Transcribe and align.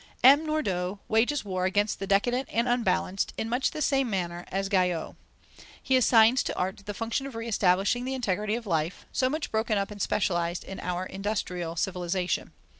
M. 0.23 0.47
Nordau 0.47 0.97
wages 1.07 1.45
war 1.45 1.65
against 1.65 1.99
the 1.99 2.07
decadent 2.07 2.49
and 2.51 2.67
unbalanced, 2.67 3.33
in 3.37 3.47
much 3.47 3.69
the 3.69 3.83
same 3.83 4.09
manner 4.09 4.45
as 4.49 4.67
Guyau. 4.67 5.15
He 5.79 5.95
assigns 5.95 6.41
to 6.41 6.57
art 6.57 6.81
the 6.87 6.95
function 6.95 7.27
of 7.27 7.35
re 7.35 7.47
establishing 7.47 8.03
the 8.03 8.15
integrity 8.15 8.55
of 8.55 8.65
life, 8.65 9.05
so 9.11 9.29
much 9.29 9.51
broken 9.51 9.77
up 9.77 9.91
and 9.91 10.01
specialized 10.01 10.63
in 10.63 10.79
our 10.79 11.05
industrial 11.05 11.75
civilization. 11.75 12.51